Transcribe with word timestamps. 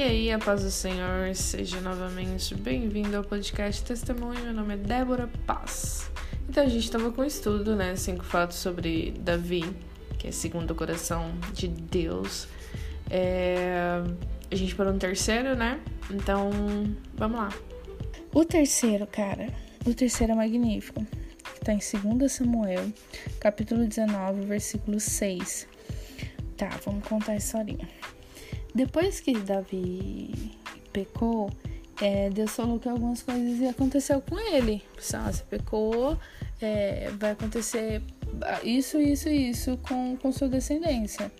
E 0.00 0.02
aí, 0.02 0.32
a 0.32 0.38
paz 0.38 0.62
do 0.62 0.70
Senhor, 0.70 1.34
seja 1.34 1.78
novamente 1.78 2.54
bem-vindo 2.54 3.14
ao 3.18 3.22
podcast 3.22 3.84
Testemunho. 3.84 4.40
Meu 4.44 4.54
nome 4.54 4.72
é 4.72 4.76
Débora 4.78 5.28
Paz. 5.46 6.10
Então, 6.48 6.64
a 6.64 6.68
gente 6.70 6.84
estava 6.84 7.12
com 7.12 7.20
o 7.20 7.24
estudo, 7.26 7.76
né? 7.76 7.94
Cinco 7.96 8.24
fatos 8.24 8.56
sobre 8.56 9.10
Davi, 9.20 9.62
que 10.18 10.28
é 10.28 10.32
segundo 10.32 10.70
o 10.70 10.74
coração 10.74 11.34
de 11.52 11.68
Deus. 11.68 12.48
É... 13.10 14.02
A 14.50 14.54
gente 14.54 14.74
parou 14.74 14.90
no 14.90 14.98
terceiro, 14.98 15.54
né? 15.54 15.78
Então, 16.10 16.50
vamos 17.12 17.38
lá. 17.38 17.50
O 18.32 18.42
terceiro, 18.42 19.06
cara, 19.06 19.48
o 19.84 19.92
terceiro 19.92 20.32
é 20.32 20.36
magnífico. 20.36 21.06
Está 21.56 21.74
em 21.74 22.16
2 22.16 22.32
Samuel, 22.32 22.90
capítulo 23.38 23.86
19, 23.86 24.46
versículo 24.46 24.98
6. 24.98 25.68
Tá, 26.56 26.70
vamos 26.86 27.06
contar 27.06 27.32
a 27.32 27.36
historinha. 27.36 27.86
Depois 28.74 29.20
que 29.20 29.32
Davi 29.38 30.52
pecou, 30.92 31.50
é, 32.00 32.30
Deus 32.30 32.52
falou 32.52 32.78
que 32.78 32.88
algumas 32.88 33.22
coisas 33.22 33.68
aconteceu 33.68 34.20
com 34.20 34.38
ele. 34.38 34.82
Ah, 35.14 35.32
você 35.32 35.42
pecou, 35.44 36.18
é, 36.60 37.10
vai 37.18 37.32
acontecer 37.32 38.02
isso, 38.62 38.98
isso 39.00 39.28
isso 39.28 39.78
com, 39.78 40.16
com 40.16 40.32
sua 40.32 40.48
descendência. 40.48 41.30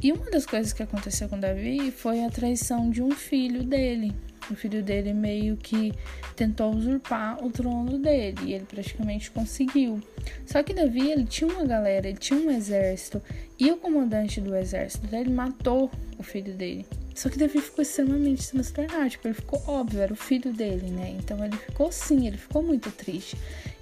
E 0.00 0.12
uma 0.12 0.30
das 0.30 0.46
coisas 0.46 0.72
que 0.72 0.82
aconteceu 0.82 1.28
com 1.28 1.40
Davi 1.40 1.90
foi 1.90 2.22
a 2.22 2.30
traição 2.30 2.88
de 2.90 3.02
um 3.02 3.10
filho 3.10 3.64
dele. 3.64 4.14
O 4.50 4.54
filho 4.54 4.82
dele 4.82 5.12
meio 5.12 5.56
que 5.56 5.92
tentou 6.34 6.74
usurpar 6.74 7.44
o 7.44 7.50
trono 7.50 7.98
dele 7.98 8.38
e 8.46 8.54
ele 8.54 8.64
praticamente 8.64 9.30
conseguiu. 9.30 10.00
Só 10.46 10.62
que 10.62 10.72
Davi, 10.72 11.10
ele 11.10 11.24
tinha 11.24 11.50
uma 11.50 11.64
galera, 11.64 12.08
ele 12.08 12.18
tinha 12.18 12.38
um 12.38 12.50
exército 12.50 13.22
e 13.58 13.70
o 13.70 13.76
comandante 13.76 14.40
do 14.40 14.54
exército 14.56 15.06
dele 15.06 15.30
matou 15.30 15.90
o 16.18 16.22
filho 16.22 16.54
dele. 16.54 16.86
Só 17.14 17.28
que 17.28 17.36
Davi 17.36 17.60
ficou 17.60 17.82
extremamente 17.82 18.48
transtornado, 18.48 19.10
tipo, 19.10 19.26
ele 19.26 19.34
ficou 19.34 19.60
óbvio, 19.66 20.00
era 20.00 20.12
o 20.12 20.16
filho 20.16 20.52
dele, 20.52 20.88
né? 20.88 21.16
Então 21.18 21.44
ele 21.44 21.56
ficou 21.56 21.90
sim, 21.90 22.28
ele 22.28 22.36
ficou 22.36 22.62
muito 22.62 22.92
triste. 22.92 23.36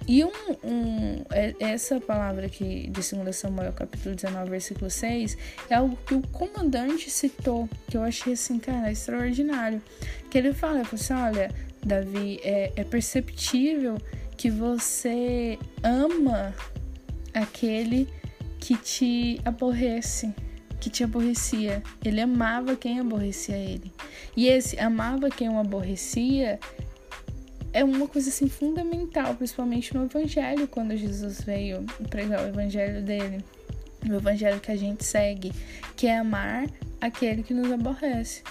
E 0.07 0.23
um, 0.23 0.31
um, 0.63 1.21
é, 1.31 1.53
essa 1.59 1.99
palavra 1.99 2.45
aqui 2.45 2.89
de 2.89 3.01
2 3.01 3.35
Samuel, 3.35 3.73
capítulo 3.73 4.15
19, 4.15 4.49
versículo 4.49 4.89
6, 4.89 5.37
é 5.69 5.75
algo 5.75 5.97
que 6.05 6.15
o 6.15 6.21
comandante 6.29 7.09
citou, 7.09 7.67
que 7.89 7.97
eu 7.97 8.03
achei 8.03 8.33
assim, 8.33 8.57
cara, 8.57 8.89
extraordinário. 8.89 9.81
Que 10.29 10.37
ele 10.37 10.53
fala, 10.53 10.79
ele 10.79 10.87
assim, 10.93 11.13
olha, 11.13 11.51
Davi, 11.85 12.39
é, 12.41 12.71
é 12.75 12.83
perceptível 12.85 13.97
que 14.37 14.49
você 14.49 15.59
ama 15.83 16.53
aquele 17.33 18.07
que 18.59 18.77
te 18.77 19.41
aborrece 19.43 20.33
que 20.79 20.89
te 20.89 21.03
aborrecia. 21.03 21.83
Ele 22.03 22.21
amava 22.21 22.75
quem 22.75 22.99
aborrecia 22.99 23.57
ele. 23.57 23.91
E 24.35 24.47
esse 24.47 24.79
amava 24.79 25.29
quem 25.29 25.49
o 25.49 25.59
aborrecia 25.59 26.59
é 27.77 27.83
uma 27.83 28.07
coisa 28.07 28.29
assim 28.29 28.49
fundamental, 28.49 29.35
principalmente 29.35 29.93
no 29.93 30.05
evangelho, 30.05 30.67
quando 30.67 30.97
Jesus 30.97 31.41
veio 31.41 31.85
pregar 32.09 32.43
o 32.43 32.47
evangelho 32.47 33.03
dele, 33.03 33.45
o 34.09 34.15
evangelho 34.15 34.59
que 34.59 34.71
a 34.71 34.75
gente 34.75 35.05
segue, 35.05 35.53
que 35.95 36.07
é 36.07 36.17
amar 36.17 36.67
aquele 36.99 37.43
que 37.43 37.53
nos 37.53 37.71
aborrece. 37.71 38.41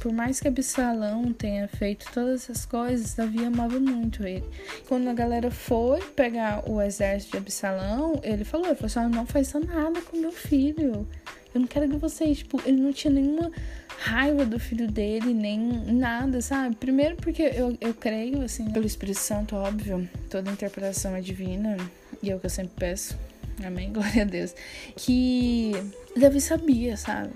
Por 0.00 0.12
mais 0.12 0.40
que 0.40 0.48
Absalão 0.48 1.32
tenha 1.32 1.68
feito 1.68 2.04
todas 2.12 2.42
essas 2.42 2.66
coisas, 2.66 3.14
Davi 3.14 3.44
amava 3.44 3.78
muito 3.78 4.26
ele. 4.26 4.44
Quando 4.88 5.06
a 5.08 5.14
galera 5.14 5.52
foi 5.52 6.00
pegar 6.16 6.68
o 6.68 6.82
exército 6.82 7.32
de 7.32 7.38
Absalão, 7.38 8.18
ele 8.24 8.42
falou: 8.42 8.66
ele 8.66 8.74
falou 8.74 9.06
assim, 9.06 9.16
não 9.16 9.24
faça 9.24 9.60
nada 9.60 10.02
com 10.02 10.16
meu 10.16 10.32
filho. 10.32 11.06
Eu 11.54 11.60
não 11.60 11.66
quero 11.68 11.88
que 11.88 11.96
vocês, 11.96 12.38
tipo, 12.38 12.60
ele 12.66 12.80
não 12.80 12.92
tinha 12.92 13.12
nenhuma 13.12 13.50
raiva 13.98 14.44
do 14.44 14.58
filho 14.58 14.90
dele, 14.90 15.32
nem 15.32 15.58
nada, 15.58 16.40
sabe? 16.40 16.74
Primeiro 16.74 17.16
porque 17.16 17.42
eu, 17.42 17.76
eu 17.80 17.94
creio, 17.94 18.42
assim, 18.42 18.70
pelo 18.70 18.84
Espírito 18.84 19.20
Santo, 19.20 19.54
óbvio, 19.54 20.08
toda 20.28 20.50
interpretação 20.50 21.14
é 21.14 21.20
divina, 21.20 21.76
e 22.22 22.30
é 22.30 22.34
o 22.34 22.40
que 22.40 22.46
eu 22.46 22.50
sempre 22.50 22.72
peço. 22.76 23.16
Amém, 23.64 23.90
glória 23.94 24.22
a 24.22 24.24
Deus. 24.24 24.54
Que 24.96 25.72
Davi 26.16 26.40
sabia, 26.40 26.96
sabe? 26.96 27.32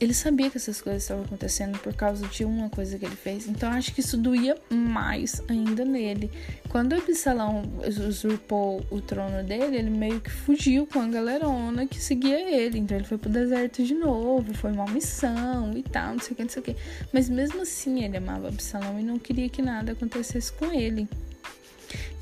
Ele 0.00 0.14
sabia 0.14 0.48
que 0.48 0.56
essas 0.56 0.80
coisas 0.80 1.02
estavam 1.02 1.24
acontecendo 1.24 1.78
por 1.78 1.94
causa 1.94 2.26
de 2.26 2.42
uma 2.42 2.70
coisa 2.70 2.98
que 2.98 3.04
ele 3.04 3.14
fez. 3.14 3.46
Então 3.46 3.70
acho 3.70 3.92
que 3.92 4.00
isso 4.00 4.16
doía 4.16 4.56
mais 4.70 5.42
ainda 5.46 5.84
nele. 5.84 6.30
Quando 6.70 6.94
Absalão 6.94 7.62
usurpou 8.08 8.82
o 8.90 9.00
trono 9.02 9.44
dele, 9.44 9.76
ele 9.76 9.90
meio 9.90 10.18
que 10.18 10.30
fugiu 10.30 10.86
com 10.86 11.00
a 11.00 11.06
galerona 11.06 11.86
que 11.86 12.00
seguia 12.00 12.40
ele. 12.50 12.78
Então 12.78 12.96
ele 12.96 13.06
foi 13.06 13.18
pro 13.18 13.28
deserto 13.28 13.84
de 13.84 13.94
novo, 13.94 14.54
foi 14.54 14.72
uma 14.72 14.86
missão 14.86 15.76
e 15.76 15.82
tal, 15.82 16.14
não 16.14 16.20
sei 16.20 16.32
o 16.32 16.36
que, 16.36 16.42
não 16.44 16.50
sei 16.50 16.62
o 16.62 16.64
que. 16.64 16.76
Mas 17.12 17.28
mesmo 17.28 17.60
assim 17.60 18.02
ele 18.02 18.16
amava 18.16 18.48
Absalão 18.48 18.98
e 18.98 19.02
não 19.02 19.18
queria 19.18 19.50
que 19.50 19.60
nada 19.60 19.92
acontecesse 19.92 20.50
com 20.50 20.72
ele. 20.72 21.06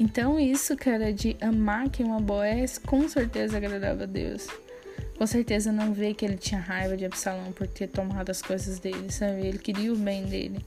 Então 0.01 0.41
isso, 0.41 0.77
cara, 0.77 1.13
de 1.13 1.37
amar 1.41 1.89
quem 1.91 2.07
o 2.07 2.17
aborrece, 2.17 2.81
com 2.81 3.09
certeza 3.09 3.57
agradava 3.57 4.03
a 4.03 4.07
Deus 4.07 4.49
com 5.19 5.27
certeza 5.27 5.73
não 5.73 5.93
vê 5.93 6.15
que 6.15 6.25
ele 6.25 6.37
tinha 6.37 6.61
raiva 6.61 6.97
de 6.97 7.05
Absalão 7.05 7.51
por 7.51 7.67
ter 7.67 7.89
tomado 7.89 8.31
as 8.31 8.41
coisas 8.41 8.79
dele, 8.79 9.11
sabe? 9.11 9.49
Ele 9.49 9.59
queria 9.59 9.93
o 9.93 9.97
bem 9.97 10.25
dele. 10.25 10.65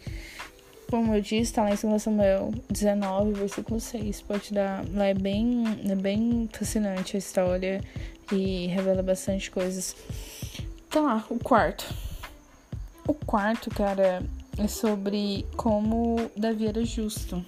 Como 0.89 1.15
eu 1.15 1.21
disse, 1.21 1.53
tá 1.53 1.63
lá 1.63 1.71
em 1.71 1.75
2 1.75 2.03
Samuel 2.03 2.53
19, 2.69 3.31
versículo 3.31 3.79
6. 3.79 4.21
Pode 4.23 4.53
dar. 4.53 4.83
Lá 4.93 5.05
é 5.05 5.13
bem, 5.13 5.63
é 5.89 5.95
bem 5.95 6.49
fascinante 6.51 7.15
a 7.15 7.19
história 7.19 7.81
e 8.29 8.67
revela 8.67 9.01
bastante 9.01 9.49
coisas. 9.49 9.95
Tá 10.89 10.99
lá, 10.99 11.25
o 11.29 11.39
quarto. 11.39 11.85
O 13.07 13.13
quarto, 13.13 13.69
cara, 13.69 14.21
é 14.57 14.67
sobre 14.67 15.45
como 15.55 16.29
Davi 16.35 16.67
era 16.67 16.83
justo. 16.83 17.43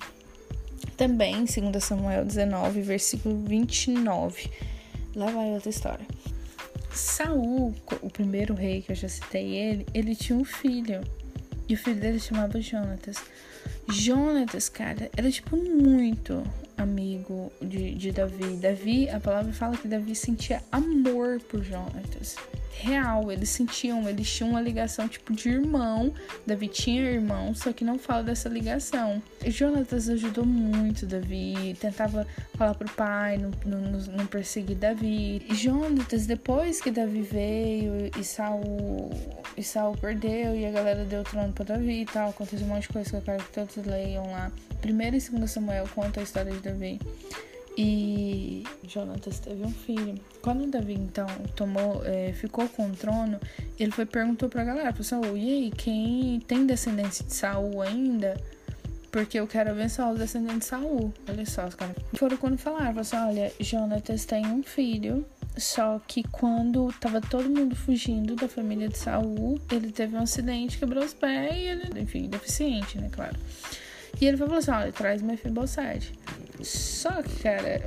Também, 0.96 1.46
em 1.58 1.72
2 1.72 1.84
Samuel 1.84 2.24
19, 2.24 2.82
versículo 2.82 3.44
29. 3.46 4.50
Lá 5.18 5.30
vai 5.32 5.52
outra 5.52 5.70
história. 5.70 6.08
Saul, 6.94 7.74
o 8.02 8.10
primeiro 8.10 8.54
rei 8.54 8.82
que 8.82 8.92
eu 8.92 8.96
já 8.96 9.10
citei 9.10 9.56
ele, 9.56 9.86
ele 9.94 10.16
tinha 10.16 10.38
um 10.38 10.46
filho. 10.46 11.02
E 11.68 11.74
o 11.74 11.78
filho 11.78 12.00
dele 12.00 12.20
chamava 12.20 12.62
Jonatas. 12.62 13.18
Jonatas, 13.88 14.70
cara, 14.70 15.10
era 15.16 15.30
tipo 15.30 15.56
muito 15.58 16.44
amigo 16.78 17.52
de, 17.62 17.96
de 17.96 18.12
Davi. 18.12 18.56
Davi, 18.58 19.10
a 19.10 19.20
palavra 19.20 19.54
fala 19.54 19.78
que 19.78 19.88
Davi 19.88 20.16
sentia 20.16 20.62
amor 20.72 21.40
por 21.42 21.64
Jonatas 21.64 22.36
real. 22.84 23.32
Eles 23.32 23.50
sentiam, 23.50 24.08
eles 24.10 24.30
tinham 24.30 24.50
uma 24.50 24.62
ligação 24.62 25.08
tipo 25.08 25.34
de 25.34 25.50
irmão. 25.50 26.14
Davi 26.46 26.68
tinha 26.68 27.02
irmão, 27.02 27.54
só 27.54 27.72
que 27.72 27.86
não 27.86 27.98
fala 27.98 28.24
dessa 28.24 28.50
ligação. 28.50 29.22
Jonatas 29.46 30.10
ajudou 30.10 30.46
muito 30.46 31.06
Davi, 31.06 31.78
tentava 31.80 32.28
falar 32.56 32.74
pro 32.76 32.90
pai, 32.92 33.38
não, 33.38 33.52
não, 33.66 34.00
não 34.18 34.26
perseguir 34.26 34.76
Davi. 34.76 35.46
Jonatas, 35.52 36.26
depois 36.26 36.82
que 36.82 36.92
Davi 36.92 37.22
veio 37.22 38.12
e 38.20 38.24
Saul, 38.24 39.12
e 39.56 39.64
Saul 39.64 39.96
perdeu 39.98 40.56
e 40.56 40.66
a 40.66 40.72
galera 40.72 41.06
deu 41.06 41.22
o 41.22 41.24
trono 41.24 41.54
pra 41.54 41.66
Davi 41.66 42.02
e 42.02 42.06
tal, 42.06 42.30
aconteceu 42.30 42.66
um 42.66 42.70
monte 42.70 42.84
de 42.84 42.90
coisa 42.90 43.10
que 43.10 43.16
eu 43.16 43.22
quero 43.22 43.44
que 43.44 43.52
todos 43.52 43.76
leiam 43.78 44.32
lá. 44.32 44.52
Primeiro 44.82 45.16
e 45.16 45.22
segundo 45.22 45.48
Samuel 45.48 45.88
conta 45.94 46.20
a 46.20 46.24
história 46.24 46.52
de 46.52 46.60
Davi. 46.60 47.00
E 47.76 48.64
Jonatas 48.88 49.40
teve 49.40 49.64
um 49.66 49.72
filho. 49.72 50.16
Quando 50.42 50.70
Davi 50.70 50.94
então 50.94 51.28
tomou, 51.56 52.04
é, 52.06 52.32
ficou 52.34 52.68
com 52.70 52.88
o 52.88 52.92
trono, 52.92 53.40
ele 53.80 53.92
foi 53.92 54.06
perguntou 54.06 54.48
pra 54.48 54.64
galera, 54.64 54.94
pro 54.94 55.04
Saul, 55.04 55.36
e 55.36 55.50
aí, 55.50 55.72
quem 55.72 56.40
tem 56.42 56.66
descendência 56.68 57.26
de 57.26 57.34
Saul 57.34 57.82
ainda? 57.82 58.40
Porque 59.12 59.40
eu 59.40 59.48
quero 59.48 59.72
abençoar 59.72 60.12
os 60.12 60.20
descendentes 60.20 60.60
de 60.60 60.66
Saul. 60.66 61.14
Olha 61.28 61.46
só, 61.46 61.66
os 61.66 61.76
caras 61.76 61.96
foram 62.16 62.38
quando 62.38 62.58
falaram, 62.58 63.00
assim, 63.00 63.16
olha, 63.16 63.52
Jonatas 63.60 64.26
tem 64.26 64.46
um 64.46 64.62
filho, 64.62 65.26
só 65.58 66.00
que 66.08 66.24
quando 66.24 66.92
tava 67.00 67.22
todo 67.22 67.50
mundo 67.50 67.76
fugindo 67.76 68.36
da 68.36 68.48
família 68.48 68.90
de 68.90 68.98
Saul, 68.98 69.60
ele 69.72 69.92
teve 69.92 70.16
um 70.16 70.22
acidente, 70.22 70.78
quebrou 70.78 71.04
os 71.04 71.14
pés 71.14 71.56
e 71.56 71.60
ele, 71.60 72.02
enfim, 72.02 72.28
deficiente, 72.28 72.98
né, 72.98 73.10
claro. 73.12 73.36
E 74.20 74.26
ele 74.26 74.38
falou 74.38 74.58
assim, 74.58 74.72
olha, 74.72 74.92
traz 74.92 75.22
Mefibosete. 75.22 76.14
Só 76.62 77.22
que, 77.24 77.44
cara, 77.44 77.82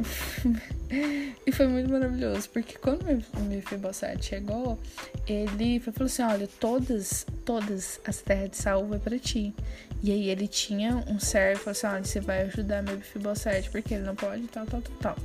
e 1.47 1.53
foi 1.53 1.67
muito 1.69 1.91
maravilhoso, 1.91 2.49
porque 2.51 2.77
quando 2.79 3.03
o 3.03 3.41
Mefibosete 3.43 4.27
chegou, 4.27 4.79
ele 5.27 5.81
falou 5.81 6.07
assim, 6.07 6.23
olha, 6.23 6.49
todas, 6.61 7.27
todas 7.45 8.01
as 8.05 8.21
terras 8.21 8.51
de 8.51 8.57
Saul 8.57 8.87
vai 8.87 8.99
pra 8.99 9.19
ti. 9.19 9.55
E 10.03 10.13
aí 10.13 10.29
ele 10.29 10.47
tinha 10.47 10.97
um 11.09 11.19
servo, 11.19 11.61
falou 11.61 11.73
assim, 11.73 11.87
olha, 11.87 12.05
você 12.05 12.21
vai 12.21 12.43
ajudar 12.43 12.83
meu 12.83 12.97
Mefibosete, 12.97 13.71
porque 13.71 13.95
ele 13.95 14.05
não 14.05 14.15
pode, 14.15 14.47
tal, 14.49 14.67
tal, 14.67 14.83
tal, 14.83 14.97
tal. 14.97 15.17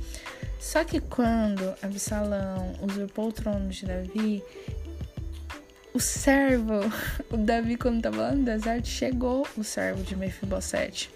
Só 0.58 0.84
que 0.84 1.00
quando 1.00 1.74
Absalão 1.82 2.74
usurpou 2.80 3.28
o 3.28 3.32
trono 3.32 3.68
de 3.68 3.84
Davi, 3.84 4.42
o 5.92 6.00
servo, 6.00 6.80
o 7.30 7.36
Davi, 7.36 7.76
quando 7.76 7.96
estava 7.96 8.16
lá 8.16 8.32
no 8.32 8.44
deserto, 8.44 8.88
chegou 8.88 9.46
o 9.56 9.64
servo 9.64 10.02
de 10.02 10.16
Mefibosete. 10.16 11.10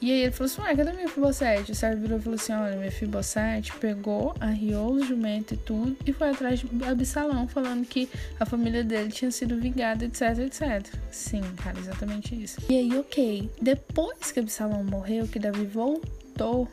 E 0.00 0.10
aí 0.10 0.22
ele 0.22 0.32
falou 0.32 0.50
assim, 0.50 0.62
ué, 0.62 0.74
cadê 0.74 0.92
Mefibosete? 0.92 1.72
O 1.72 1.74
servo 1.74 2.00
virou 2.00 2.18
e 2.18 2.22
falou 2.22 2.36
assim, 2.36 2.52
olha, 2.54 2.76
Mefibosete 2.76 3.72
pegou, 3.74 4.34
arriou 4.40 4.94
os 4.94 5.06
jumentos 5.06 5.52
e 5.52 5.56
tudo 5.58 5.94
e 6.06 6.12
foi 6.12 6.30
atrás 6.30 6.60
de 6.60 6.84
Absalão 6.84 7.46
falando 7.46 7.86
que 7.86 8.08
a 8.38 8.46
família 8.46 8.82
dele 8.82 9.10
tinha 9.10 9.30
sido 9.30 9.60
vingada, 9.60 10.06
etc, 10.06 10.38
etc. 10.38 10.86
Sim, 11.10 11.42
cara, 11.62 11.78
exatamente 11.78 12.34
isso. 12.34 12.60
E 12.68 12.78
aí, 12.78 12.98
ok, 12.98 13.50
depois 13.60 14.32
que 14.32 14.40
Absalão 14.40 14.82
morreu, 14.82 15.28
que 15.28 15.38
Davi 15.38 15.66
voltou 15.66 16.66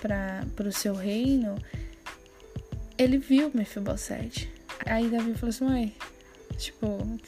para 0.00 0.44
o 0.66 0.72
seu 0.72 0.94
reino, 0.94 1.56
ele 2.96 3.18
viu 3.18 3.52
Mefibosete. 3.54 4.50
Aí 4.84 5.08
Davi 5.08 5.34
falou 5.34 5.50
assim, 5.50 5.64
ué, 5.64 5.92
tipo, 6.56 7.18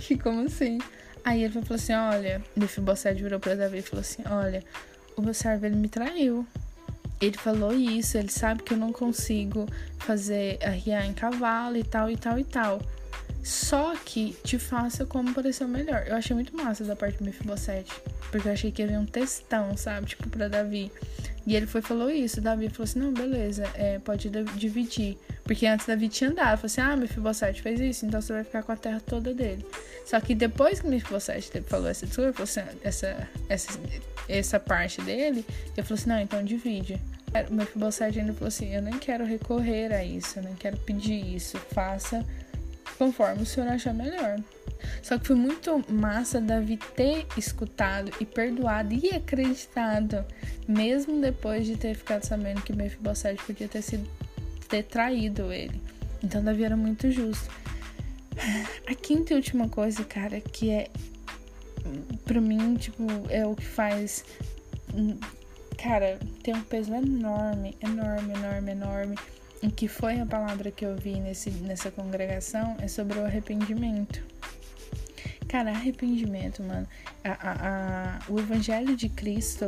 que 0.00 0.18
como 0.18 0.46
assim? 0.46 0.78
Aí 1.24 1.42
ele 1.42 1.52
falou 1.52 1.76
assim: 1.76 1.94
Olha, 1.94 2.42
Mefibosete 2.54 3.22
virou 3.22 3.40
pra 3.40 3.54
Davi 3.54 3.78
e 3.78 3.82
falou 3.82 4.00
assim: 4.00 4.22
Olha, 4.28 4.62
o 5.16 5.22
meu 5.22 5.34
servo 5.34 5.66
ele 5.66 5.76
me 5.76 5.88
traiu. 5.88 6.46
Ele 7.20 7.38
falou 7.38 7.72
isso, 7.72 8.18
ele 8.18 8.30
sabe 8.30 8.62
que 8.62 8.74
eu 8.74 8.76
não 8.76 8.92
consigo 8.92 9.66
fazer 9.98 10.58
arriar 10.62 11.06
em 11.06 11.14
cavalo 11.14 11.76
e 11.76 11.84
tal 11.84 12.10
e 12.10 12.16
tal 12.16 12.38
e 12.38 12.44
tal. 12.44 12.80
Só 13.42 13.94
que 13.96 14.34
te 14.42 14.58
faça 14.58 15.04
como 15.04 15.34
pareceu 15.34 15.68
melhor. 15.68 16.04
Eu 16.06 16.16
achei 16.16 16.34
muito 16.34 16.56
massa 16.56 16.82
da 16.82 16.96
parte 16.96 17.18
do 17.18 17.24
Mefibosete. 17.24 17.92
Porque 18.30 18.48
eu 18.48 18.52
achei 18.52 18.72
que 18.72 18.82
havia 18.82 18.98
um 18.98 19.04
textão, 19.06 19.76
sabe? 19.76 20.06
Tipo, 20.06 20.28
pra 20.28 20.48
Davi. 20.48 20.90
E 21.46 21.54
ele 21.54 21.66
foi 21.66 21.82
falou 21.82 22.10
isso. 22.10 22.40
Davi 22.40 22.70
falou 22.70 22.84
assim: 22.84 22.98
não, 22.98 23.12
beleza, 23.12 23.64
é, 23.74 23.98
pode 23.98 24.30
dividir. 24.56 25.18
Porque 25.44 25.66
antes 25.66 25.86
Davi 25.86 26.08
tinha 26.08 26.30
andado. 26.30 26.56
Falou 26.56 26.66
assim: 26.66 26.80
ah, 26.80 26.96
Mefibosete 26.96 27.60
fez 27.60 27.80
isso, 27.80 28.06
então 28.06 28.20
você 28.20 28.32
vai 28.32 28.44
ficar 28.44 28.62
com 28.62 28.72
a 28.72 28.76
terra 28.76 29.00
toda 29.00 29.34
dele. 29.34 29.64
Só 30.04 30.20
que 30.20 30.34
depois 30.34 30.80
que 30.80 30.86
Mefibosete 30.86 31.62
falou 31.62 31.88
essa 31.88 32.06
desculpa, 32.06 32.42
assim, 32.42 32.60
essa, 32.82 33.28
essa, 33.48 33.80
essa 34.28 34.60
parte 34.60 35.00
dele, 35.00 35.44
ele 35.76 35.86
falou 35.86 35.98
assim: 35.98 36.08
não, 36.08 36.20
então 36.20 36.44
divide. 36.44 37.00
O 37.50 37.54
Mefibosete 37.54 38.20
ainda 38.20 38.32
falou 38.34 38.48
assim: 38.48 38.74
eu 38.74 38.82
nem 38.82 38.98
quero 38.98 39.24
recorrer 39.24 39.92
a 39.92 40.04
isso, 40.04 40.38
eu 40.38 40.42
nem 40.42 40.54
quero 40.54 40.76
pedir 40.76 41.34
isso. 41.34 41.58
Faça 41.72 42.24
conforme 42.98 43.42
o 43.42 43.46
senhor 43.46 43.68
achar 43.68 43.94
melhor. 43.94 44.38
Só 45.02 45.18
que 45.18 45.26
foi 45.26 45.36
muito 45.36 45.82
massa 45.88 46.40
Davi 46.40 46.78
ter 46.94 47.26
escutado 47.36 48.12
e 48.20 48.26
perdoado 48.26 48.92
e 48.94 49.08
acreditado, 49.10 50.24
mesmo 50.68 51.20
depois 51.20 51.66
de 51.66 51.76
ter 51.76 51.94
ficado 51.94 52.24
sabendo 52.24 52.62
que 52.62 52.74
Mefibosete 52.74 53.42
podia 53.44 53.68
ter 53.68 53.82
sido 53.82 54.08
ter 54.68 54.82
traído 54.82 55.52
ele. 55.52 55.80
Então 56.22 56.42
Davi 56.42 56.64
era 56.64 56.76
muito 56.76 57.10
justo. 57.10 57.50
A 58.86 58.94
quinta 58.94 59.32
e 59.32 59.36
última 59.36 59.68
coisa, 59.68 60.04
cara, 60.04 60.40
que 60.40 60.70
é 60.70 60.90
para 62.24 62.40
mim, 62.40 62.76
tipo, 62.76 63.04
é 63.28 63.46
o 63.46 63.54
que 63.54 63.64
faz 63.64 64.24
cara, 65.76 66.18
tem 66.42 66.54
um 66.54 66.62
peso 66.62 66.94
enorme, 66.94 67.76
enorme, 67.82 68.32
enorme, 68.32 68.70
enorme 68.72 69.16
o 69.66 69.70
que 69.70 69.88
foi 69.88 70.20
a 70.20 70.26
palavra 70.26 70.70
que 70.70 70.84
eu 70.84 70.94
vi 70.96 71.18
nesse, 71.18 71.50
nessa 71.50 71.90
congregação 71.90 72.76
é 72.80 72.88
sobre 72.88 73.18
o 73.18 73.24
arrependimento. 73.24 74.22
Cara, 75.48 75.70
arrependimento, 75.70 76.62
mano. 76.62 76.86
A, 77.22 77.30
a, 77.30 78.18
a, 78.18 78.18
o 78.28 78.38
evangelho 78.38 78.96
de 78.96 79.08
Cristo, 79.08 79.66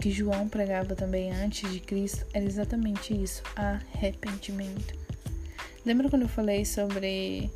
que 0.00 0.10
João 0.10 0.48
pregava 0.48 0.94
também 0.94 1.30
antes 1.32 1.70
de 1.70 1.80
Cristo, 1.80 2.24
era 2.32 2.44
exatamente 2.44 3.12
isso: 3.12 3.42
arrependimento. 3.54 4.94
Lembra 5.86 6.10
quando 6.10 6.22
eu 6.22 6.28
falei 6.28 6.64
sobre 6.64 7.48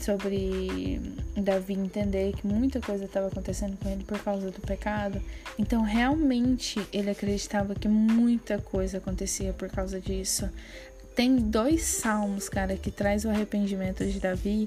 sobre 0.00 1.00
Davi 1.36 1.74
entender 1.74 2.32
que 2.32 2.46
muita 2.46 2.80
coisa 2.80 3.04
estava 3.04 3.28
acontecendo 3.28 3.76
com 3.78 3.88
ele 3.88 4.04
por 4.04 4.18
causa 4.18 4.50
do 4.50 4.60
pecado. 4.60 5.22
Então, 5.58 5.82
realmente, 5.82 6.80
ele 6.92 7.10
acreditava 7.10 7.74
que 7.74 7.88
muita 7.88 8.58
coisa 8.58 8.98
acontecia 8.98 9.52
por 9.52 9.68
causa 9.70 10.00
disso. 10.00 10.48
Tem 11.14 11.36
dois 11.36 11.82
salmos, 11.84 12.48
cara, 12.48 12.76
que 12.76 12.90
traz 12.90 13.24
o 13.24 13.30
arrependimento 13.30 14.04
de 14.04 14.18
Davi, 14.18 14.66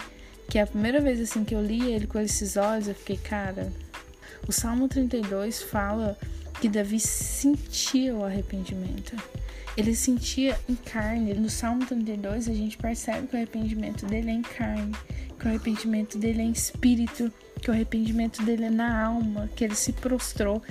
que 0.50 0.58
é 0.58 0.62
a 0.62 0.68
primeira 0.68 1.02
vez 1.02 1.20
assim 1.20 1.44
que 1.44 1.54
eu 1.54 1.62
li 1.62 1.92
ele 1.92 2.08
com 2.08 2.20
esses 2.20 2.56
olhos, 2.56 2.88
eu 2.88 2.96
fiquei, 2.96 3.18
cara, 3.18 3.72
o 4.48 4.52
Salmo 4.52 4.88
32 4.88 5.62
fala 5.62 6.18
que 6.62 6.70
Davi 6.70 7.00
sentia 7.00 8.16
o 8.16 8.24
arrependimento. 8.24 9.16
Ele 9.78 9.96
sentia 9.96 10.60
em 10.68 10.76
carne. 10.76 11.34
No 11.36 11.50
Salmo 11.50 11.86
32 11.86 12.50
a 12.50 12.54
gente 12.54 12.78
percebe 12.78 13.28
que 13.28 13.36
o 13.36 13.38
arrependimento 13.38 14.06
dele 14.06 14.32
é 14.32 14.34
em 14.34 14.42
carne 14.42 14.92
que 15.38 15.46
o 15.46 15.50
arrependimento 15.50 16.18
dele 16.18 16.42
é 16.42 16.46
em 16.46 16.52
espírito, 16.52 17.32
que 17.62 17.70
o 17.70 17.74
arrependimento 17.74 18.44
dele 18.44 18.66
é 18.66 18.70
na 18.70 19.06
alma, 19.06 19.50
que 19.56 19.64
ele 19.64 19.76
se 19.76 19.94
prostrou. 19.94 20.62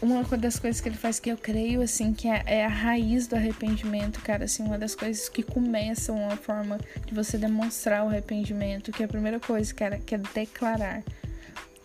Uma 0.00 0.22
das 0.36 0.58
coisas 0.58 0.80
que 0.80 0.88
ele 0.88 0.96
faz 0.96 1.18
que 1.18 1.28
eu 1.28 1.36
creio, 1.36 1.82
assim, 1.82 2.14
que 2.14 2.28
é, 2.28 2.42
é 2.46 2.64
a 2.64 2.68
raiz 2.68 3.26
do 3.26 3.34
arrependimento, 3.34 4.20
cara, 4.20 4.44
assim, 4.44 4.62
uma 4.62 4.78
das 4.78 4.94
coisas 4.94 5.28
que 5.28 5.42
começam 5.42 6.16
uma 6.16 6.36
forma 6.36 6.78
de 7.04 7.12
você 7.12 7.36
demonstrar 7.36 8.04
o 8.04 8.08
arrependimento, 8.08 8.92
que 8.92 9.02
é 9.02 9.06
a 9.06 9.08
primeira 9.08 9.40
coisa, 9.40 9.74
cara, 9.74 9.98
que 9.98 10.14
é 10.14 10.18
declarar. 10.18 11.02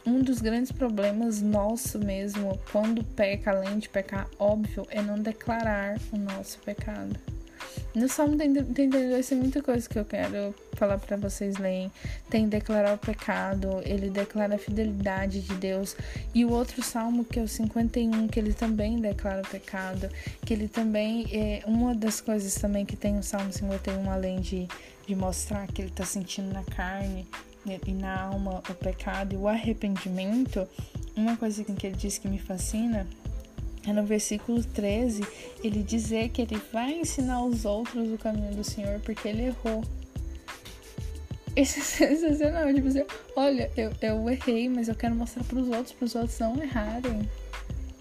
Um 0.06 0.22
dos 0.22 0.40
grandes 0.40 0.72
problemas 0.72 1.42
nosso 1.42 1.98
mesmo, 1.98 2.60
quando 2.72 3.04
peca, 3.04 3.52
além 3.52 3.80
de 3.80 3.88
pecar, 3.88 4.28
óbvio, 4.38 4.86
é 4.90 5.02
não 5.02 5.18
declarar 5.18 5.98
o 6.12 6.18
nosso 6.18 6.60
pecado. 6.60 7.18
No 7.96 8.10
Salmo 8.10 8.36
32 8.36 9.28
tem 9.28 9.38
muita 9.38 9.62
coisa 9.62 9.88
que 9.88 9.98
eu 9.98 10.04
quero 10.04 10.54
falar 10.74 10.98
para 10.98 11.16
vocês 11.16 11.58
lerem. 11.58 11.92
Tem 12.30 12.50
declarar 12.50 12.96
o 12.96 12.98
pecado, 12.98 13.82
ele 13.86 14.10
declara 14.10 14.56
a 14.56 14.58
fidelidade 14.58 15.42
de 15.42 15.54
Deus. 15.56 15.96
E 16.34 16.44
o 16.44 16.52
outro 16.52 16.82
salmo, 16.82 17.24
que 17.24 17.40
é 17.40 17.44
o 17.44 17.48
51, 17.48 18.28
que 18.28 18.40
ele 18.40 18.54
também 18.54 19.00
declara 19.00 19.42
o 19.42 19.48
pecado. 19.48 20.10
Que 20.44 20.54
ele 20.54 20.68
também 20.68 21.28
é 21.32 21.62
uma 21.66 21.94
das 21.94 22.20
coisas 22.20 22.56
também 22.56 22.86
que 22.86 22.96
tem 22.96 23.18
o 23.18 23.24
Salmo 23.24 23.54
51, 23.54 24.12
além 24.12 24.42
de, 24.42 24.68
de 25.08 25.16
mostrar 25.16 25.68
que 25.68 25.82
ele 25.82 25.90
está 25.90 26.04
sentindo 26.04 26.52
na 26.52 26.64
carne 26.64 27.28
e 27.66 27.94
na 27.94 28.24
alma 28.24 28.62
o 28.70 28.74
pecado 28.74 29.34
e 29.34 29.38
o 29.38 29.48
arrependimento. 29.48 30.68
Uma 31.16 31.38
coisa 31.38 31.64
que 31.64 31.88
ele 31.88 31.96
diz 31.96 32.18
que 32.18 32.28
me 32.28 32.40
fascina 32.40 33.08
é 33.86 33.92
no 33.92 34.04
versículo 34.04 34.64
13, 34.64 35.26
ele 35.64 35.84
dizer 35.84 36.30
que 36.30 36.42
ele 36.42 36.60
vai 36.72 36.94
ensinar 36.94 37.44
os 37.44 37.66
outros 37.66 38.12
o 38.12 38.18
caminho 38.18 38.56
do 38.56 38.64
Senhor 38.64 39.00
porque 39.02 39.28
ele 39.28 39.44
errou. 39.44 39.84
Isso 41.56 41.80
é 41.80 41.84
sensacional, 41.84 42.74
tipo 42.74 42.88
assim, 42.88 43.04
olha, 43.36 43.70
eu, 43.78 43.92
eu 44.02 44.30
errei, 44.30 44.70
mas 44.70 44.88
eu 44.88 44.96
quero 44.96 45.14
mostrar 45.14 45.44
para 45.44 45.60
os 45.60 45.68
outros, 45.68 45.92
para 45.92 46.06
os 46.06 46.16
outros 46.16 46.40
não 46.40 46.62
errarem. 46.62 47.30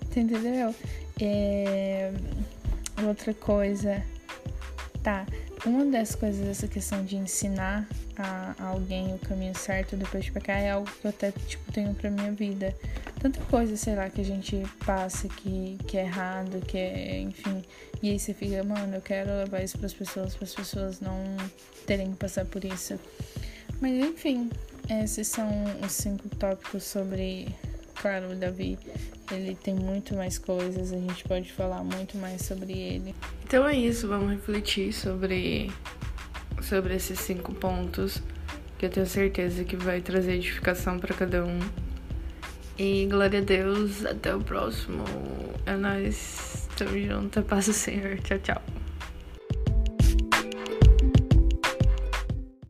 Entendeu? 0.06 0.74
É... 1.20 2.12
Outra 3.06 3.34
coisa. 3.34 4.02
Tá, 5.02 5.26
uma 5.66 5.84
das 5.84 6.14
coisas 6.14 6.46
dessa 6.46 6.68
questão 6.68 7.04
de 7.04 7.16
ensinar 7.16 7.88
a, 8.16 8.54
alguém 8.58 9.12
o 9.12 9.18
caminho 9.18 9.56
certo 9.56 9.96
depois 9.96 10.24
de 10.24 10.30
pecar 10.30 10.58
é 10.58 10.70
algo 10.70 10.88
que 10.88 11.04
eu 11.04 11.08
até 11.08 11.32
tipo 11.32 11.72
tenho 11.72 11.92
para 11.92 12.08
minha 12.08 12.30
vida. 12.30 12.72
Tanta 13.20 13.40
coisa, 13.46 13.76
sei 13.76 13.96
lá, 13.96 14.08
que 14.08 14.20
a 14.20 14.24
gente 14.24 14.62
passa 14.86 15.28
que, 15.28 15.76
que 15.88 15.98
é 15.98 16.02
errado, 16.02 16.64
que 16.66 16.78
é, 16.78 17.20
enfim. 17.20 17.64
E 18.00 18.10
aí 18.10 18.18
você 18.18 18.32
fica, 18.32 18.62
mano, 18.62 18.94
eu 18.94 19.00
quero 19.00 19.30
levar 19.30 19.62
isso 19.62 19.76
para 19.76 19.86
as 19.86 19.94
pessoas, 19.94 20.36
para 20.36 20.44
as 20.44 20.54
pessoas 20.54 21.00
não 21.00 21.16
terem 21.84 22.12
que 22.12 22.16
passar 22.16 22.44
por 22.44 22.64
isso. 22.64 22.98
Mas 23.80 23.92
enfim, 23.94 24.50
esses 24.88 25.26
são 25.26 25.48
os 25.84 25.92
cinco 25.92 26.28
tópicos 26.36 26.84
sobre 26.84 27.48
claro, 28.02 28.32
o 28.32 28.34
Davi, 28.34 28.76
ele 29.30 29.54
tem 29.54 29.74
muito 29.74 30.14
mais 30.16 30.36
coisas, 30.36 30.92
a 30.92 30.96
gente 30.96 31.22
pode 31.24 31.52
falar 31.52 31.84
muito 31.84 32.18
mais 32.18 32.42
sobre 32.42 32.72
ele. 32.72 33.14
Então 33.44 33.66
é 33.66 33.76
isso, 33.76 34.08
vamos 34.08 34.32
refletir 34.32 34.92
sobre, 34.92 35.70
sobre 36.60 36.96
esses 36.96 37.20
cinco 37.20 37.54
pontos 37.54 38.20
que 38.76 38.86
eu 38.86 38.90
tenho 38.90 39.06
certeza 39.06 39.62
que 39.62 39.76
vai 39.76 40.00
trazer 40.00 40.32
edificação 40.32 40.98
para 40.98 41.14
cada 41.14 41.44
um. 41.44 41.60
E 42.76 43.06
glória 43.08 43.38
a 43.38 43.42
Deus, 43.42 44.04
até 44.04 44.34
o 44.34 44.40
próximo. 44.40 45.04
É 45.64 45.76
nóis, 45.76 46.68
tamo 46.76 46.98
junto, 46.98 47.42
paz 47.42 47.66
do 47.66 47.72
Senhor, 47.72 48.18
tchau, 48.18 48.38
tchau. 48.40 48.81